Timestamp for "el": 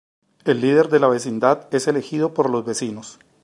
0.45-0.61